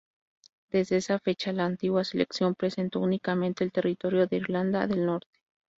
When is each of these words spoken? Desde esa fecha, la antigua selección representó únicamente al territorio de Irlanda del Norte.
Desde 0.71 0.97
esa 0.97 1.19
fecha, 1.19 1.53
la 1.53 1.65
antigua 1.65 2.03
selección 2.03 2.53
representó 2.53 3.01
únicamente 3.01 3.63
al 3.63 3.71
territorio 3.71 4.25
de 4.25 4.37
Irlanda 4.37 4.87
del 4.87 5.05
Norte. 5.05 5.37